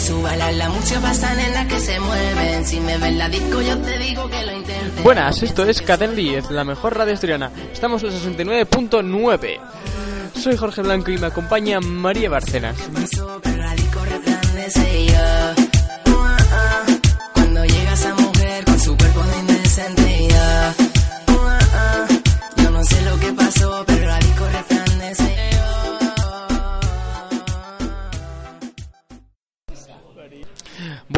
súbala 0.00 0.52
la 0.52 0.68
música 0.68 1.00
pasa 1.00 1.34
nena 1.34 1.66
que 1.66 1.78
se 1.80 1.98
mueven. 2.00 2.64
Si 2.66 2.80
me 2.80 2.98
ven 2.98 3.18
la 3.18 3.28
disco, 3.28 3.60
yo 3.62 3.78
te 3.78 3.98
digo 3.98 4.28
que 4.28 4.44
lo 4.44 4.52
intentes. 4.52 5.02
Buenas, 5.02 5.42
esto 5.42 5.64
es 5.64 5.82
Cadena 5.82 6.14
10, 6.14 6.50
la 6.50 6.64
mejor 6.64 6.96
radio 6.96 7.14
asturiana. 7.14 7.50
Estamos 7.72 8.02
en 8.02 8.10
la 8.10 8.14
69.9. 8.16 9.60
Soy 10.34 10.56
Jorge 10.56 10.82
Blanco 10.82 11.10
y 11.10 11.18
me 11.18 11.26
acompaña 11.26 11.80
María 11.80 12.28
Barcenas. 12.28 12.76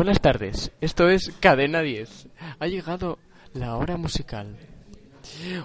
Buenas 0.08 0.22
tardes, 0.22 0.72
esto 0.80 1.10
es 1.10 1.34
Cadena 1.38 1.82
10. 1.82 2.28
Ha 2.60 2.66
llegado 2.66 3.18
la 3.52 3.76
hora 3.76 3.98
musical. 3.98 4.56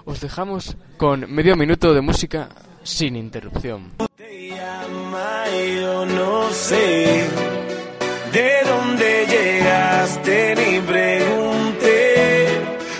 Os 0.04 0.20
dejamos 0.20 0.76
con 0.98 1.32
medio 1.32 1.56
minuto 1.56 1.94
de 1.94 2.02
música 2.02 2.50
sin 2.82 3.16
interrupción. 3.16 3.92
te 4.14 4.48
llama 4.50 5.44
yo 5.80 6.04
no 6.04 6.50
sé 6.50 7.26
de 8.34 8.50
dónde 8.68 9.26
llegaste 9.30 10.54
ni 10.56 10.78
pregunté. 10.80 12.46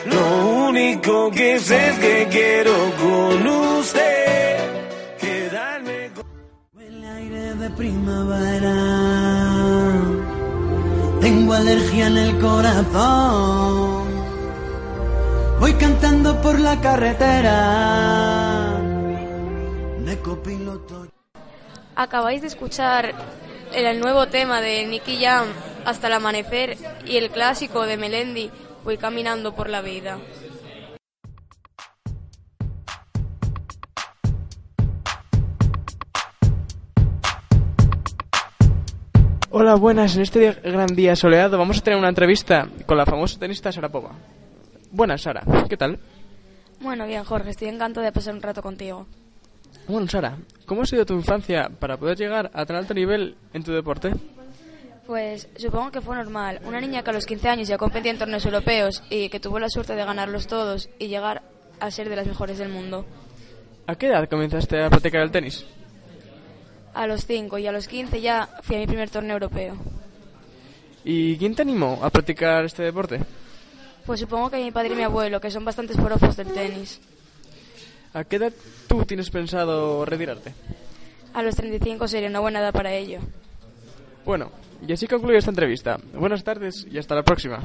Lo 0.06 0.68
único 0.68 1.30
que 1.30 1.58
sé 1.60 1.90
es 1.90 1.98
que 1.98 2.28
quiero 2.30 2.72
con 3.02 3.46
usted 3.46 4.56
quedarme 5.20 6.10
con 6.14 7.04
a 7.04 7.14
aire 7.16 7.54
de 7.54 7.68
primavera. 7.68 8.83
Tengo 11.24 11.54
alergia 11.54 12.06
en 12.08 12.18
el 12.18 12.38
corazón. 12.38 14.04
Voy 15.58 15.72
cantando 15.72 16.38
por 16.42 16.60
la 16.60 16.78
carretera. 16.82 18.78
De 20.00 20.18
copiloto. 20.18 21.06
Acabáis 21.96 22.42
de 22.42 22.48
escuchar 22.48 23.14
el 23.72 24.00
nuevo 24.00 24.26
tema 24.26 24.60
de 24.60 24.84
Nicky 24.84 25.16
Jam, 25.24 25.46
Hasta 25.86 26.08
el 26.08 26.12
amanecer, 26.12 26.76
y 27.06 27.16
el 27.16 27.30
clásico 27.30 27.86
de 27.86 27.96
Melendi, 27.96 28.50
Voy 28.84 28.98
caminando 28.98 29.54
por 29.54 29.70
la 29.70 29.80
vida. 29.80 30.18
Hola, 39.56 39.76
buenas. 39.76 40.16
En 40.16 40.22
este 40.22 40.50
gran 40.64 40.96
día 40.96 41.14
soleado 41.14 41.56
vamos 41.56 41.78
a 41.78 41.80
tener 41.80 41.96
una 41.96 42.08
entrevista 42.08 42.66
con 42.86 42.98
la 42.98 43.06
famosa 43.06 43.38
tenista 43.38 43.70
Sarapova. 43.70 44.10
Buenas, 44.90 45.22
Sara. 45.22 45.44
¿Qué 45.68 45.76
tal? 45.76 46.00
Bueno, 46.80 47.06
bien, 47.06 47.22
Jorge, 47.22 47.50
estoy 47.50 47.68
encantado 47.68 48.04
de 48.04 48.10
pasar 48.10 48.34
un 48.34 48.42
rato 48.42 48.62
contigo. 48.62 49.06
Bueno, 49.86 50.08
Sara, 50.08 50.38
¿cómo 50.66 50.82
ha 50.82 50.86
sido 50.86 51.06
tu 51.06 51.14
infancia 51.14 51.70
para 51.78 51.96
poder 51.96 52.18
llegar 52.18 52.50
a 52.52 52.66
tan 52.66 52.74
alto 52.74 52.94
nivel 52.94 53.36
en 53.52 53.62
tu 53.62 53.70
deporte? 53.70 54.10
Pues 55.06 55.48
supongo 55.56 55.92
que 55.92 56.00
fue 56.00 56.16
normal. 56.16 56.58
Una 56.64 56.80
niña 56.80 57.04
que 57.04 57.10
a 57.10 57.12
los 57.12 57.24
15 57.24 57.48
años 57.48 57.68
ya 57.68 57.78
competía 57.78 58.10
en 58.10 58.18
torneos 58.18 58.44
europeos 58.44 59.04
y 59.08 59.28
que 59.28 59.38
tuvo 59.38 59.60
la 59.60 59.68
suerte 59.68 59.94
de 59.94 60.04
ganarlos 60.04 60.48
todos 60.48 60.90
y 60.98 61.06
llegar 61.06 61.42
a 61.78 61.92
ser 61.92 62.08
de 62.08 62.16
las 62.16 62.26
mejores 62.26 62.58
del 62.58 62.70
mundo. 62.70 63.06
¿A 63.86 63.94
qué 63.94 64.08
edad 64.08 64.28
comenzaste 64.28 64.82
a 64.82 64.90
practicar 64.90 65.22
el 65.22 65.30
tenis? 65.30 65.64
A 66.94 67.06
los 67.06 67.26
5 67.26 67.58
y 67.58 67.66
a 67.66 67.72
los 67.72 67.88
15 67.88 68.20
ya 68.20 68.48
fui 68.62 68.76
a 68.76 68.78
mi 68.78 68.86
primer 68.86 69.10
torneo 69.10 69.34
europeo. 69.34 69.76
¿Y 71.04 71.36
quién 71.36 71.54
te 71.54 71.62
animó 71.62 72.00
a 72.02 72.10
practicar 72.10 72.64
este 72.64 72.82
deporte? 72.82 73.20
Pues 74.06 74.20
supongo 74.20 74.50
que 74.50 74.62
mi 74.62 74.70
padre 74.70 74.92
y 74.92 74.96
mi 74.96 75.02
abuelo, 75.02 75.40
que 75.40 75.50
son 75.50 75.64
bastantes 75.64 75.96
forofos 75.96 76.36
del 76.36 76.52
tenis. 76.52 77.00
¿A 78.12 78.24
qué 78.24 78.36
edad 78.36 78.52
tú 78.86 79.04
tienes 79.04 79.30
pensado 79.30 80.04
retirarte? 80.04 80.54
A 81.34 81.42
los 81.42 81.56
35 81.56 82.06
sería 82.06 82.28
una 82.28 82.40
buena 82.40 82.60
edad 82.60 82.72
para 82.72 82.92
ello. 82.92 83.18
Bueno, 84.24 84.50
y 84.86 84.92
así 84.92 85.06
concluye 85.06 85.38
esta 85.38 85.50
entrevista. 85.50 85.98
Buenas 86.14 86.44
tardes 86.44 86.86
y 86.90 86.98
hasta 86.98 87.14
la 87.14 87.22
próxima. 87.22 87.60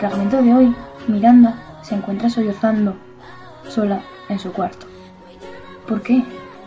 Fragmento 0.00 0.40
de 0.40 0.54
hoy, 0.54 0.74
Miranda 1.08 1.78
se 1.82 1.94
encuentra 1.94 2.30
sollozando, 2.30 2.94
sola, 3.68 4.00
en 4.30 4.38
su 4.38 4.50
cuarto. 4.50 4.86
¿Por 5.86 6.00
qué? 6.00 6.24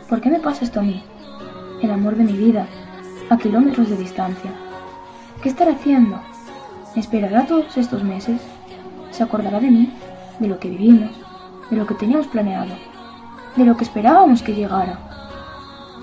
¿Por 0.08 0.22
qué 0.22 0.30
me 0.30 0.40
pasa 0.40 0.64
esto 0.64 0.82
a 0.82 0.84
mí? 0.84 1.04
El 1.82 1.90
amor 1.90 2.16
de 2.16 2.26
mi 2.26 2.34
vida, 2.34 2.68
a 3.32 3.38
kilómetros 3.40 3.90
de 3.90 3.98
distancia. 3.98 4.52
¿Qué 5.42 5.50
estará 5.50 5.72
haciendo? 5.72 6.22
¿Me 6.94 7.02
esperará 7.02 7.48
todos 7.48 7.76
estos 7.76 8.04
meses? 8.04 8.40
¿Se 9.10 9.24
acordará 9.24 9.60
de 9.60 9.72
mí? 9.72 9.92
¿De 10.38 10.48
lo 10.48 10.60
que 10.60 10.70
vivimos? 10.70 11.10
¿De 11.72 11.78
lo 11.78 11.88
que 11.88 11.96
teníamos 11.96 12.28
planeado? 12.28 12.76
¿De 13.56 13.66
lo 13.66 13.76
que 13.76 13.84
esperábamos 13.84 14.44
que 14.44 14.54
llegara? 14.54 15.00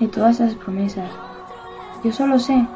De 0.01 0.09
todas 0.09 0.41
esas 0.41 0.55
promesas. 0.55 1.09
Yo 2.03 2.11
solo 2.11 2.39
sé 2.39 2.67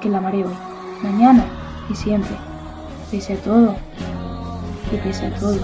que 0.00 0.08
la 0.08 0.16
amaré 0.16 0.46
hoy, 0.46 0.56
mañana 1.02 1.44
y 1.90 1.94
siempre 1.94 2.47
pese 3.10 3.34
a 3.34 3.36
todo, 3.36 3.76
y 4.92 4.96
pese 4.98 5.26
todo. 5.38 5.58